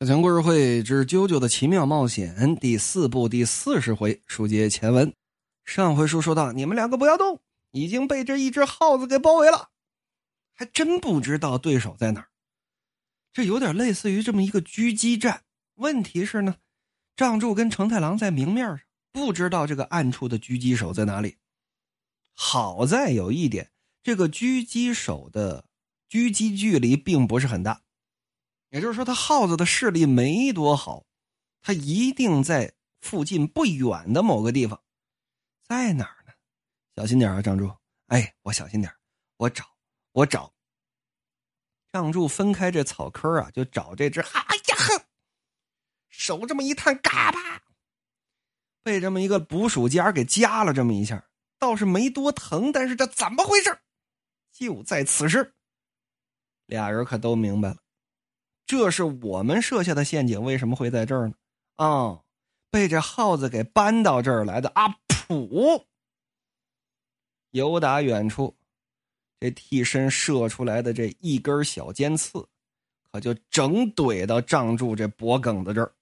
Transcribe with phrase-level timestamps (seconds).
[0.00, 5.14] 小强故事会之《啾啾的奇妙冒险》第四部第四十回，书接前文。
[5.66, 7.42] 上回书说到，你们两个不要动，
[7.72, 9.68] 已经被这一只耗子给包围了，
[10.54, 12.28] 还真不知道对手在哪儿。
[13.34, 15.42] 这有点类似于这么一个狙击战。
[15.74, 16.56] 问题是呢，
[17.14, 18.80] 仗助跟成太郎在明面上，
[19.12, 21.36] 不知道这个暗处的狙击手在哪里。
[22.34, 23.70] 好在有一点，
[24.02, 25.66] 这个狙击手的
[26.08, 27.82] 狙击距离并不是很大。
[28.70, 31.04] 也就是说，他耗子的视力没多好，
[31.60, 34.82] 他一定在附近不远的某个地方，
[35.64, 36.32] 在哪儿呢？
[36.96, 37.70] 小心点啊，张柱！
[38.06, 38.92] 哎，我小心点
[39.36, 39.64] 我找，
[40.12, 40.52] 我找。
[41.92, 44.20] 张柱分开这草坑啊，就找这只。
[44.20, 45.04] 哎呀呵，
[46.08, 47.62] 手这么一探，嘎巴，
[48.82, 53.80] 被这么一个捕鼠夹给夹了这么一下，倒是没多疼，但是这怎么回事？
[54.52, 55.54] 就在此时，
[56.66, 57.76] 俩人可都明白了。
[58.70, 61.34] 这是我们设下的陷阱，为什么会在这儿呢？
[61.74, 62.20] 啊，
[62.70, 64.70] 被这耗子给搬到这儿来的。
[64.76, 65.86] 阿普，
[67.50, 68.56] 由打远处，
[69.40, 72.46] 这替身射出来的这一根小尖刺，
[73.10, 75.92] 可就整怼到仗柱这脖梗子这儿。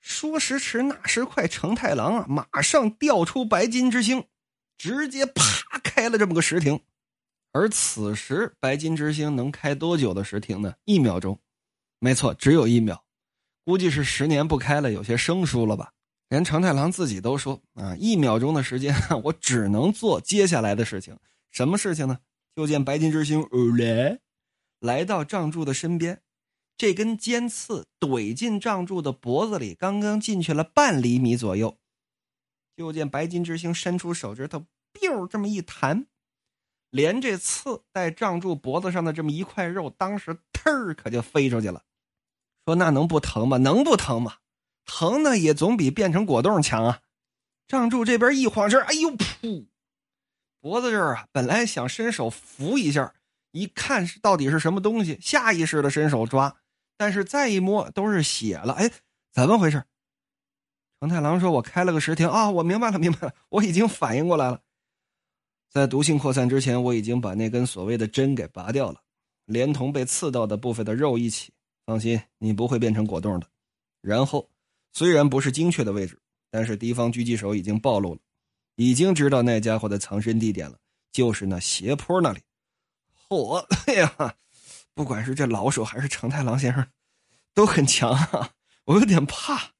[0.00, 4.24] 说时迟，那时快，成太郎啊，马上调出白金之星，
[4.76, 6.80] 直接啪开了这么个石亭。
[7.52, 10.74] 而此时，白金之星能开多久的石亭呢？
[10.84, 11.38] 一秒钟。
[12.00, 13.04] 没错，只有一秒，
[13.64, 15.92] 估计是十年不开了，有些生疏了吧？
[16.28, 21.18] 连成太郎自己都说啊，一秒钟的时间， 我只能做接下来的事情。
[21.50, 22.18] 什么事情呢？
[22.54, 23.46] 就见白金之星
[23.78, 24.20] 来，
[24.80, 26.20] 来到仗柱的身边，
[26.76, 31.78] 这根尖刺怼进仗柱的脖子里，刚刚进去了半厘米左右。
[32.76, 36.06] 就见白金之星伸出手指头，biu 这么一弹，
[36.90, 41.82] 连这刺带仗柱脖子上的这么一块肉，当时忒儿可就飞出去了。
[42.68, 43.56] 说那能不疼吗？
[43.56, 44.34] 能不疼吗？
[44.84, 47.00] 疼呢也总比变成果冻强啊！
[47.66, 49.68] 仗柱这边一晃神，哎呦噗！
[50.60, 53.14] 脖子这儿啊，本来想伸手扶一下，
[53.52, 56.56] 一看是到底是什么东西，下意识的伸手抓，
[56.98, 58.74] 但是再一摸都是血了。
[58.74, 58.90] 哎，
[59.32, 59.82] 怎么回事？
[61.00, 64.60] 成太郎说：“我开了个石亭啊，我明白了，明白了，我已经反应过来了。
[65.70, 69.00] 在毒性扩散之前，我已经把那根所谓的针给拔掉了，
[69.46, 71.50] 连同被刺到的部分的肉一起。”
[71.88, 73.46] 放心，你不会变成果冻的。
[74.02, 74.50] 然后，
[74.92, 78.20] 虽然不是精确的位置，但是敌方狙击手已经暴露了，
[78.74, 80.76] 已经知道那家伙的藏身地点了，
[81.10, 82.42] 就是那斜坡那里。
[83.26, 84.34] 嚯， 哎呀，
[84.92, 86.86] 不管是这老手还是成太郎先生，
[87.54, 88.50] 都很强啊！
[88.84, 89.70] 我有点怕。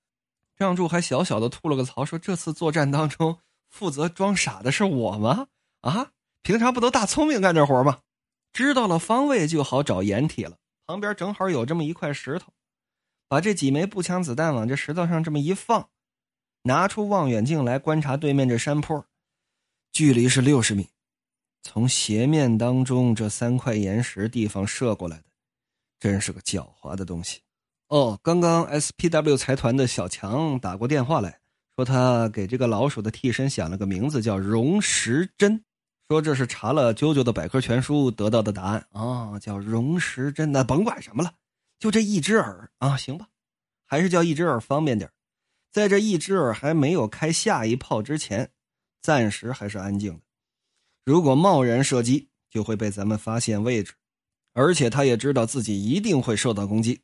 [0.57, 5.49] 让柱还小小的吐了个槽，说：“这次作战当中，负责装傻的是我吗？
[5.83, 7.99] 啊，平常不都大聪明干这活吗？
[8.51, 10.57] 知道了方位就好找掩体了。”
[10.89, 12.51] 旁边正好有这么一块石头，
[13.29, 15.91] 把这几枚步枪子弹往这石头上这么一放，
[16.63, 19.05] 拿出望远镜来观察对面这山坡，
[19.93, 20.89] 距离是六十米，
[21.63, 25.25] 从斜面当中这三块岩石地方射过来的，
[26.01, 27.43] 真是个狡猾的东西。
[27.89, 31.39] 哦，刚刚 SPW 财团的小强打过电话来
[31.77, 35.63] 说，他给这个老鼠的替身想了个名字叫荣时针。
[36.09, 40.51] 说这是查了啾啾的百科全书得到的答案啊，叫荣时针。
[40.51, 41.35] 那甭管什么了，
[41.79, 43.29] 就这一只耳啊，行吧，
[43.85, 45.13] 还是叫一只耳方便点
[45.71, 48.51] 在这一只耳还没有开下一炮之前，
[49.03, 50.21] 暂时还是安静的。
[51.05, 53.93] 如果贸然射击，就会被咱们发现位置，
[54.55, 57.03] 而且他也知道自己一定会受到攻击。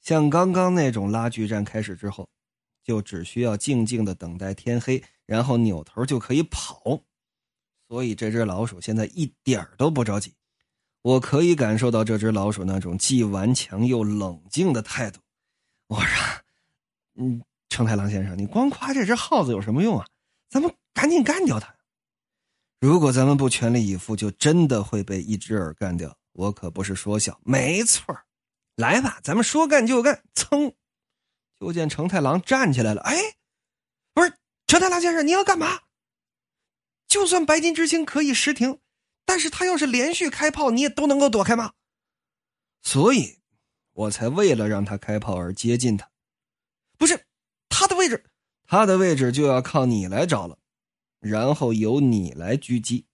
[0.00, 2.28] 像刚刚那种拉锯战开始之后，
[2.84, 7.02] 就只需要静静的等待天黑，然后扭头就可以跑。
[7.92, 10.32] 所以这只老鼠现在一点都不着急，
[11.02, 15.20] 我可以感受到这只老鼠那种既顽强又冷静的态度。
[15.88, 16.24] 我说
[17.20, 20.06] ：“嗯，成太郎先生，你光夸这只耗子有什么用啊？
[20.48, 21.76] 咱们赶紧干掉它。
[22.80, 26.16] 如果咱们不全力以赴，就真的会被一只耳干掉。
[26.32, 28.18] 我可不是说笑，没错
[28.76, 30.24] 来吧，咱们说干就干。
[30.34, 30.72] 噌，
[31.60, 33.02] 就见成太郎站起来了。
[33.02, 33.18] 哎，
[34.14, 34.32] 不是
[34.66, 35.78] 成太郎先生，你要干嘛？
[37.12, 38.78] 就算白金之星可以失停，
[39.26, 41.74] 但是他要是连续开炮，你也都能够躲开吗？
[42.80, 43.36] 所以，
[43.92, 46.08] 我才为了让他开炮而接近他。
[46.96, 47.26] 不是
[47.68, 48.24] 他的位置，
[48.66, 50.56] 他的位置就要靠你来找了，
[51.20, 53.04] 然后由你来狙击。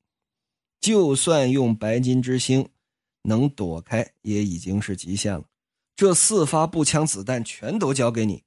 [0.80, 2.68] 就算用白金之星
[3.22, 5.42] 能躲开，也已经是极限了。
[5.96, 8.44] 这四发步枪子弹全都交给你，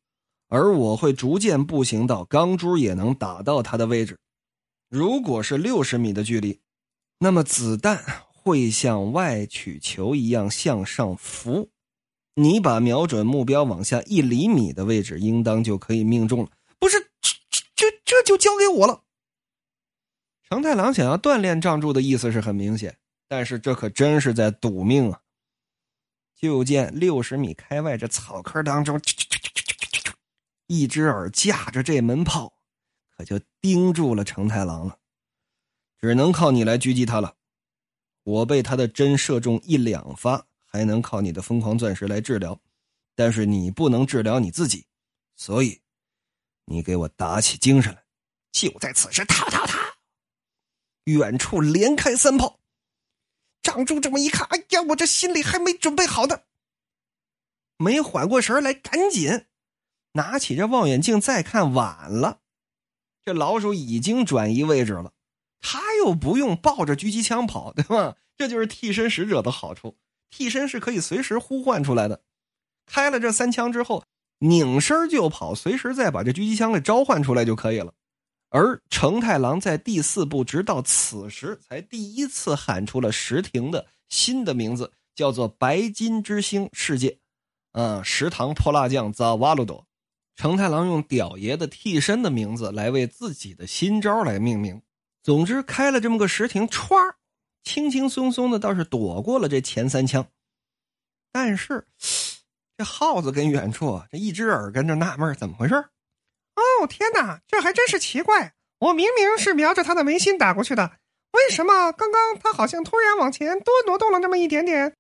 [0.47, 4.17] 而我会逐渐步行到钢珠也能打到他的位置。
[4.91, 6.59] 如果是六十米的距离，
[7.19, 11.69] 那么子弹会像外曲球一样向上浮，
[12.35, 16.49] 你把瞄准目标往下一厘米的位置，应当就可以命中了。
[16.77, 17.31] 不是，这
[17.73, 19.03] 这这就交给我了。
[20.49, 22.97] 成太郎想要锻炼仗助的意思是很明显，
[23.29, 25.21] 但是这可真是在赌命啊！
[26.35, 28.99] 就见六十米开外这草坑当中，
[30.67, 32.51] 一只耳架着这门炮，
[33.21, 34.97] 可就盯住了成太郎了。
[35.99, 37.35] 只能靠你来狙击他了。
[38.23, 42.59] 我被他的针射中一两发，还能靠你的疯狂钻石来治疗，
[43.15, 44.85] 但是你不能治疗你自己，
[45.35, 45.81] 所以
[46.65, 48.03] 你给我打起精神来。
[48.51, 49.79] 就在此时，他他他！
[51.05, 52.59] 远处连开三炮。
[53.63, 56.41] 长柱这么一看，哎呀，我这心里还没准备好呢，
[57.77, 59.45] 没缓过神来，赶紧
[60.13, 62.40] 拿起这望远镜再看，晚了，
[63.23, 65.13] 这老鼠已经转移位置了。
[65.59, 68.15] 他又不用抱着狙击枪跑，对吧？
[68.35, 69.97] 这就是替身使者的好处。
[70.29, 72.21] 替身是可以随时呼唤出来的。
[72.87, 74.03] 开了这三枪之后，
[74.39, 77.93] 拧身就跑，随时再把这狙击枪给召唤出来就可以了。
[78.49, 87.19] 而成太郎在第四部直到此时才第一次喊出了石亭的新的名字，叫做“白金之星世界”。
[87.73, 89.85] 嗯，食堂泼辣酱扎瓦鲁多。
[90.35, 94.81] 成太郎用屌爷的替身的名字来为自己的新招来命名。
[95.23, 97.13] 总之，开了这么个石亭，歘，
[97.63, 100.25] 轻轻松松的倒是躲过了这前三枪。
[101.31, 101.87] 但是，
[102.77, 105.75] 这耗子跟远处这一只耳跟着纳闷怎么回事？
[105.75, 108.53] 哦，天哪，这还真是奇怪！
[108.79, 110.97] 我明明是瞄着他的眉心打过去的，
[111.31, 114.95] 为什么刚刚他好像突然往前多挪动了那么一点点？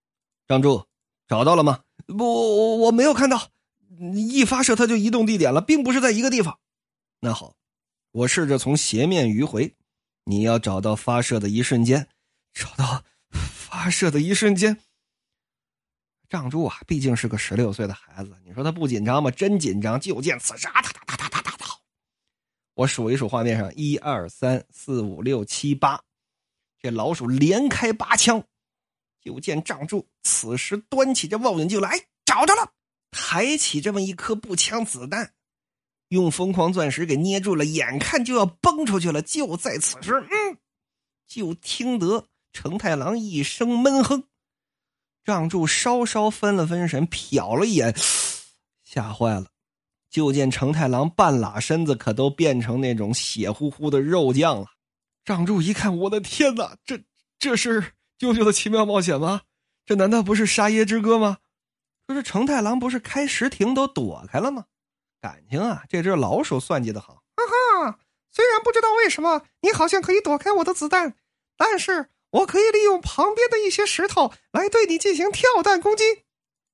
[0.47, 0.85] 张柱，
[1.27, 1.79] 找到了吗？
[2.05, 3.49] 不，我没有看到。
[4.13, 6.59] 一发射它就移动地点了，并不是在一个地方。
[7.19, 7.55] 那好，
[8.11, 9.75] 我试着从斜面迂回。
[10.23, 12.07] 你要找到发射的一瞬间，
[12.53, 14.77] 找到发射的一瞬间。
[16.29, 19.29] 仗柱啊，毕竟是个十六岁的孩子，你说他不紧张吗？
[19.31, 19.99] 真紧张！
[19.99, 21.65] 就见此时，啊，哒哒哒哒哒哒哒，
[22.75, 26.01] 我数一数画面上，一二三四五六七八，
[26.79, 28.43] 这老鼠连开八枪。
[29.21, 32.71] 就见仗柱此时端起这望远镜来，找着了，
[33.11, 35.33] 抬起这么一颗步枪子弹。
[36.07, 39.21] 用疯狂钻石给捏住了，眼看就要崩出去了。
[39.21, 40.57] 就在此时，嗯，
[41.25, 44.23] 就听得成太郎一声闷哼，
[45.23, 47.95] 让柱稍稍分了分神，瞟了一眼，
[48.83, 49.47] 吓坏了。
[50.09, 54.67] 就见成太郎半拉身子，可都变成那种血乎乎的肉酱了。
[55.23, 57.01] 让柱一看，我的天哪，这
[57.39, 59.43] 这是舅舅的奇妙冒险吗？
[59.85, 61.37] 这难道不是沙耶之歌吗？
[62.11, 64.65] 说这成太郎不是开石亭都躲开了吗？
[65.21, 67.23] 感情啊，这只老鼠算计的好。
[67.35, 67.43] 哈
[67.85, 67.99] 哈，
[68.31, 71.15] 虽然不知道为什么你好像可以躲开我的子弹，
[71.55, 76.03] 但是我可以利用旁边的一些石头来对你进行跳弹攻击。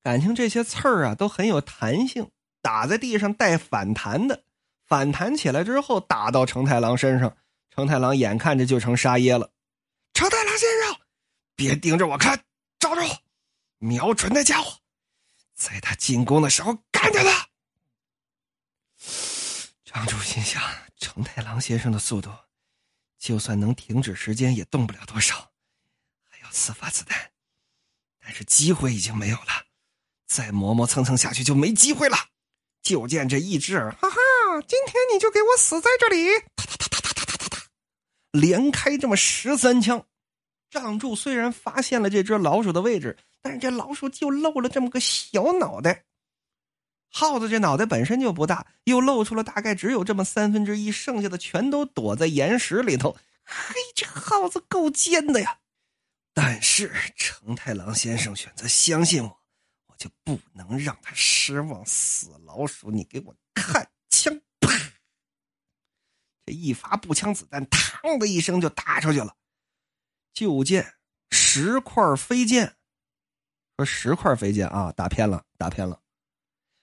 [0.02, 2.32] 感情这些刺儿啊都很有弹性，
[2.62, 4.44] 打在地上带反弹的，
[4.86, 7.36] 反弹起来之后打到成太郎身上，
[7.70, 9.52] 成太郎眼看着就成沙耶了。
[10.14, 10.96] 成太郎先生，
[11.56, 12.44] 别盯着我看，
[12.80, 13.02] 找着，
[13.80, 14.80] 瞄准那家伙，
[15.58, 17.50] 在他进攻的时候干掉他。
[19.84, 20.62] 张柱心想：
[20.98, 22.30] 成太郎先生的速度，
[23.18, 25.52] 就算能停止时间，也动不了多少，
[26.30, 27.32] 还有四发子弹，
[28.22, 29.66] 但是机会已经没有了，
[30.28, 32.16] 再磨磨蹭蹭下去就没机会了。
[32.84, 34.16] 就见这一只耳，哈哈，
[34.68, 36.40] 今天你就给我死在这里！
[36.56, 37.64] 哒哒哒哒哒哒哒哒，
[38.32, 40.06] 连开这么十三枪。
[40.70, 46.06] 张柱虽然发现了这只老鼠的位置，但是这老鼠就露了这么个小脑袋。
[47.10, 53.18] 耗子这脑袋本身就不大，又露出了大概只有这么三分之一，剩下的全都躲在岩石里头。
[53.44, 55.60] 嘿，这耗子够尖的呀！
[56.34, 59.40] 但是成太郎先生选择相信我，
[59.88, 61.84] 我就不能让他失望。
[61.86, 64.40] 死老鼠，你给我看枪！
[64.60, 64.70] 啪！
[66.46, 69.36] 这一发步枪子弹，嘡的一声就打出去了。
[70.34, 70.94] 就见
[71.32, 72.77] 石块飞溅，
[73.78, 76.00] 说十块飞剑啊，打偏了，打偏了。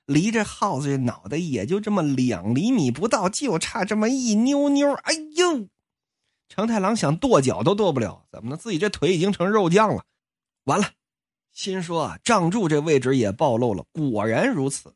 [0.07, 4.93] 离这耗子这脑袋也就这么两厘米不到，就差这么一妞妞。
[4.93, 5.69] 哎呦，
[6.49, 8.57] 成太郎想跺脚都跺不了，怎么呢？
[8.57, 10.05] 自己这腿已经成肉酱了。
[10.65, 10.91] 完了，
[11.53, 13.85] 心说啊，仗柱这位置也暴露了。
[13.93, 14.95] 果然如此，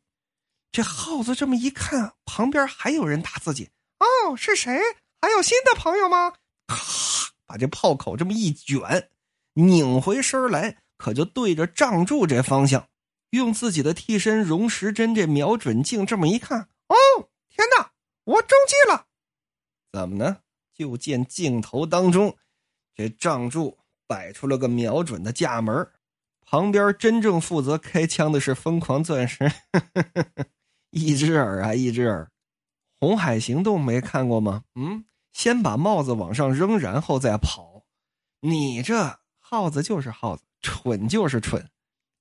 [0.71, 3.71] 这耗子这么一看，旁边还有人打自己。
[3.99, 4.78] 哦，是谁？
[5.21, 6.35] 还有新的朋友吗？
[6.69, 6.76] 咔，
[7.45, 9.11] 把这炮口这么一卷，
[9.55, 12.87] 拧回身来，可就对着仗柱这方向。
[13.31, 16.97] 用自己的替身荣石针这瞄准镜这么一看，哦，
[17.49, 17.93] 天哪！
[18.25, 19.07] 我中计了！
[19.93, 20.38] 怎么呢？
[20.75, 22.37] 就见镜头当中，
[22.95, 25.88] 这仗柱摆出了个瞄准的架门，
[26.40, 29.52] 旁边真正负责开枪的是疯狂钻石，
[30.90, 32.31] 一只耳啊，一只耳。
[32.99, 34.64] 红海行动没看过吗？
[34.75, 37.85] 嗯，先把帽子往上扔，然后再跑。
[38.40, 41.69] 你这耗子就是耗子，蠢就是蠢。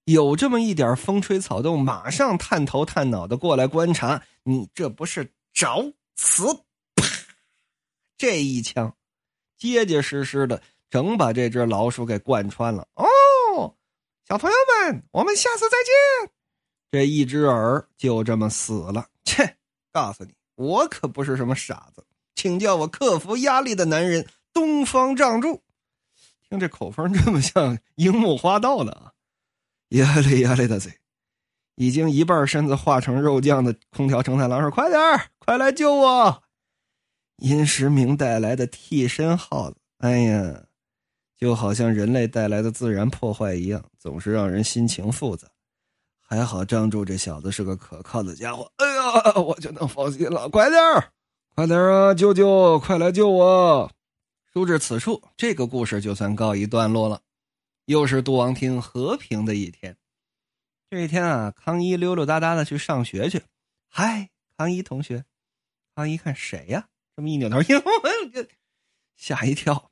[0.05, 4.23] 有这么一点风吹草动，马上探头探脑的过来观察。
[4.43, 6.45] 你这不是找死？
[6.95, 7.05] 啪！
[8.17, 8.95] 这一枪，
[9.57, 12.87] 结结实实的，整把这只老鼠给贯穿了。
[12.95, 13.75] 哦，
[14.27, 16.31] 小朋友们，我们下次再见。
[16.89, 19.07] 这一只耳就这么死了。
[19.25, 19.57] 切，
[19.91, 20.33] 告诉你。
[20.55, 25.61] 我可不是什么傻子，请叫我克服压力的男人东方仗助。
[26.49, 29.11] 听这口风这么像樱木花道的啊！
[29.89, 30.93] 压力压力的嘴，
[31.75, 34.99] 已经一半身子化成肉酱的空调承太郎说：“快点
[35.39, 36.43] 快来救我！”
[37.37, 40.63] 殷时明带来的替身耗子，哎呀，
[41.37, 45.47] 就好像人类带来的自然破坏一样，总是让人心情复杂。
[46.21, 50.49] 还好张柱这小子是个可靠的家伙，哎呀，我就能放心了。
[50.49, 50.81] 快点
[51.55, 53.91] 快点啊，舅舅，快来救我！
[54.57, 57.21] 书至此处，这个故事就算告一段落了。
[57.85, 59.95] 又是杜王厅和平的一天。
[60.89, 63.43] 这一天啊，康一溜溜达达的去上学去。
[63.87, 65.25] 嗨，康一同学，
[65.93, 66.89] 康一看谁呀？
[67.15, 67.83] 这么一扭头， 哟，
[69.15, 69.91] 吓一跳，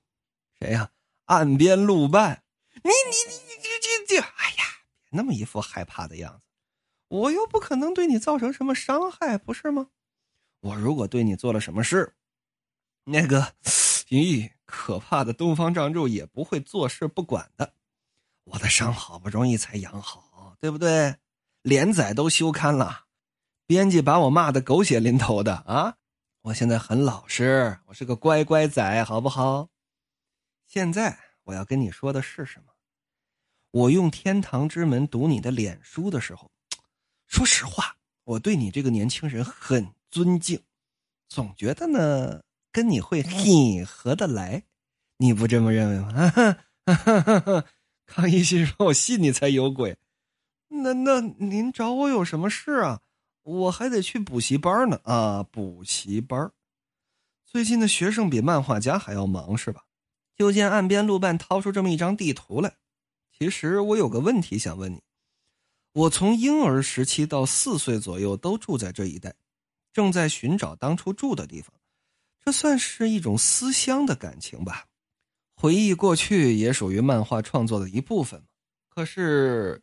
[0.57, 0.89] 谁呀？
[1.25, 2.43] 岸边路伴。
[2.74, 4.63] 你你你你这这这，哎呀！
[5.03, 6.41] 别那么一副害怕的样子，
[7.10, 9.91] 我又不可能对你造成什么伤害，不是吗？
[10.62, 12.15] 我如果对你做了什么事，
[13.03, 13.53] 那个，
[14.10, 17.74] 咦，可怕的东方仗助也不会坐视不管的。
[18.45, 21.15] 我的伤好不容易才养好，对不对？
[21.62, 23.05] 连载都休刊了，
[23.65, 25.98] 编辑把我骂的狗血淋头的啊！
[26.41, 29.69] 我现在很老实，我是个乖乖仔，好不好？
[30.67, 32.74] 现在我要跟你说的是什么？
[33.72, 36.51] 我用天堂之门读你的脸书的时候，
[37.25, 40.62] 说实话，我对你这个年轻人很尊敬，
[41.27, 42.43] 总觉得呢
[42.75, 44.63] 跟你会很合得来，
[45.20, 46.34] 你不这么认为吗？
[48.05, 49.98] 康一心说：“我信你才有鬼。”
[50.84, 53.00] 那那您找我有什么事啊？
[53.44, 55.41] 我还得去补习班呢啊！
[55.41, 56.51] 补习班，
[57.46, 59.86] 最近的学生比漫画家还要忙是吧？
[60.36, 62.75] 就见岸边路伴掏出这么一张地图来。
[63.32, 65.01] 其实我有个问题想问你，
[65.94, 69.34] 我从婴儿时期到四岁左右都住在这一带，
[69.94, 71.74] 正在寻找当初住的地方，
[72.46, 74.86] 这算是一种思乡的感情吧？
[75.56, 78.42] 回忆过去也属于漫画创作的一部分
[78.88, 79.82] 可是，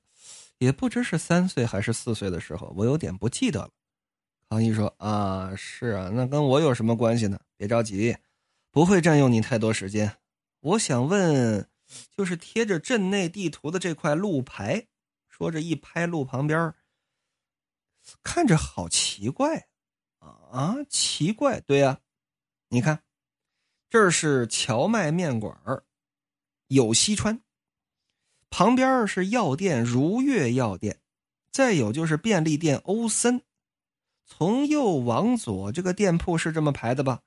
[0.58, 3.70] 也不知是三岁还是四岁的时候，我有点不记得了。
[4.48, 7.40] 康一说：“啊，是啊，那跟我有什么关系呢？
[7.56, 8.16] 别着急，
[8.70, 10.16] 不会占用你太多时间。
[10.60, 11.68] 我想问。”
[12.16, 14.86] 就是贴着镇内地图的这块路牌，
[15.28, 16.72] 说着一拍路旁边，
[18.22, 19.68] 看着好奇怪，
[20.18, 22.00] 啊，奇怪，对呀，
[22.72, 23.02] 你看，
[23.90, 25.54] 这是荞麦面馆
[26.68, 27.42] 有西川，
[28.48, 31.02] 旁边是药店如月药店，
[31.50, 33.42] 再有就是便利店欧森，
[34.24, 37.20] 从右往左，这个店铺是这么排的吧？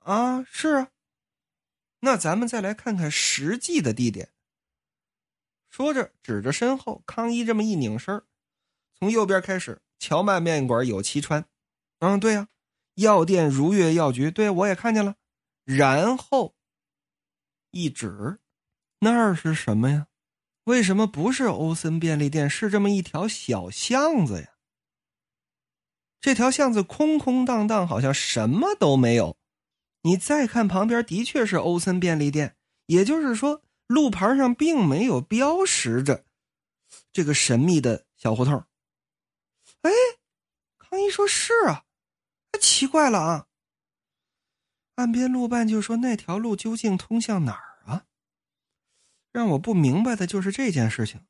[0.00, 0.90] 啊，是啊。
[2.00, 4.28] 那咱们再来看看实际的地点。
[5.70, 8.22] 说着，指着身后，康一这么一拧身
[8.98, 11.46] 从右边开始，荞麦面馆有七川，
[12.00, 12.48] 嗯，对呀，
[12.96, 15.14] 药店如月药局，对我也看见了。
[15.64, 16.54] 然后
[17.70, 18.38] 一指，
[18.98, 20.08] 那儿是什么呀？
[20.64, 22.50] 为什么不是欧森便利店？
[22.50, 24.48] 是这么一条小巷子呀？
[26.20, 29.36] 这条巷子空空荡荡，好像什么都没有。
[30.02, 36.24] 你再看旁边，的确是欧森便利店，也就是说，路牌上并没有标识着
[37.12, 38.64] 这个神秘的小胡同。
[39.82, 39.90] 哎，
[40.78, 41.84] 康一说是啊，
[42.56, 43.46] 奇怪了啊。
[44.96, 48.04] 岸边路伴就说：“那条路究竟通向哪儿啊？”
[49.32, 51.20] 让我不明白的就是这件事情。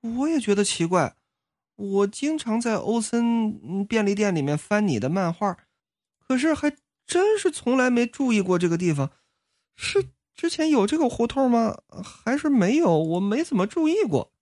[0.00, 1.16] 我也觉得奇怪，
[1.76, 5.56] 我经常在欧森便利店里面翻你的漫画，
[6.18, 6.76] 可是还。
[7.06, 9.10] 真是从来没注意过这个地方，
[9.74, 11.76] 是之前有这个胡同吗？
[12.04, 12.96] 还是没有？
[13.00, 14.32] 我没怎么注意过。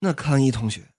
[0.00, 0.92] 那康一同学，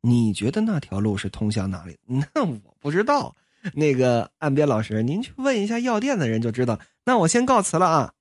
[0.00, 1.96] 你觉得那条路是通向哪里？
[2.34, 3.36] 那我不知道。
[3.74, 6.80] 那个岸边老师，您去问一下药店的人就知道。
[7.04, 8.14] 那我先告辞了啊。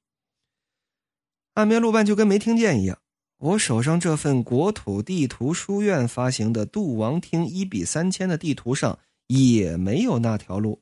[1.54, 3.00] 岸边路半就跟没听见一样。
[3.38, 8.98] 我手上这份国土地图书院发行的杜王厅一比三千的地图上
[9.28, 10.82] 也没有那条路。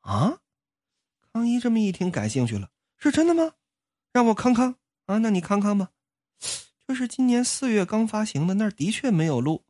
[0.00, 0.38] 啊，
[1.32, 3.52] 康一这么一听，感兴趣了，是真的吗？
[4.12, 5.90] 让我康康啊，那你康康吧。
[6.86, 9.64] 这是今年四月刚发行的，那儿的确没有路，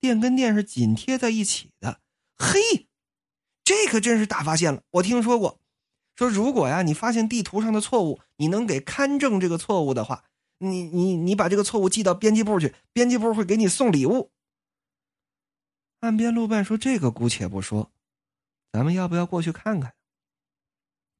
[0.00, 2.00] 店跟店是紧贴在一起的。
[2.36, 2.85] 嘿，
[3.66, 4.80] 这可真是大发现了！
[4.92, 5.58] 我听说过，
[6.14, 10.22] 说如果呀你发现地图上的错误，你能给勘正这个错误的话，
[10.58, 14.30] 你你你把这个错误寄到编辑部去，编辑部会给你送礼物。
[15.98, 17.90] 岸边路伴说：“这个姑且不说，
[18.70, 19.94] 咱们要不要过去看看？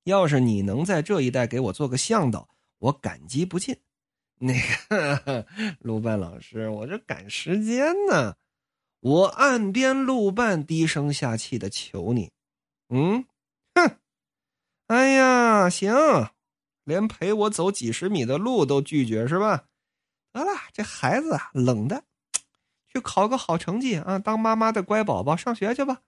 [0.04, 2.48] 要是你能在这一带给我做个向导，
[2.78, 3.76] 我感激不尽。”
[4.38, 4.54] 那
[4.88, 5.44] 个
[5.80, 8.36] 路伴老师，我这赶时间呢。
[9.00, 12.32] 我岸边路伴低声下气的求你，
[12.88, 13.24] 嗯，
[13.74, 13.98] 哼，
[14.86, 15.92] 哎呀，行，
[16.84, 19.64] 连陪我走几十米的路都拒绝是吧？
[20.32, 22.04] 得了，这孩子啊，冷的，
[22.86, 26.00] 去考个好成绩啊，当妈妈的乖宝宝，上学去吧。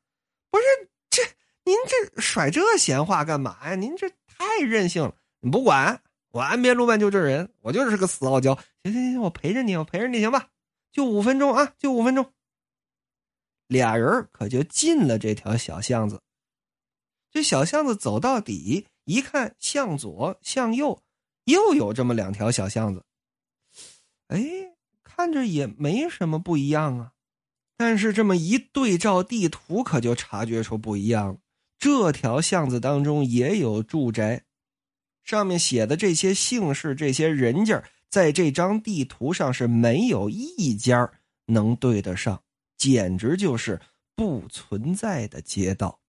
[0.51, 0.65] 不是
[1.11, 1.23] 这，
[1.65, 3.75] 您这甩这闲话干嘛呀？
[3.75, 5.15] 您这太任性了。
[5.41, 8.55] 你不管我岸边路伴就这人，我就是个死傲娇。
[8.85, 10.49] 行行行，我陪着你，我陪着你，行吧？
[10.93, 12.33] 就五分钟啊，就五分钟。
[13.67, 16.21] 俩人可就进了这条小巷子。
[17.31, 21.03] 这小巷子走到底，一看向左向右，
[21.45, 23.05] 又有这么两条小巷子。
[24.29, 24.41] 哎，
[25.03, 27.13] 看着也没什么不一样啊。
[27.77, 31.39] 但是这么一对照地图，可就察觉出不一样了。
[31.79, 34.43] 这条巷子当中也有住宅，
[35.23, 41.13] 上面写的这些姓氏、这些人家，在这张地图上是没有一家
[41.47, 42.43] 能对得上。
[42.77, 43.81] 简直就是
[44.15, 46.01] 不存在的街道。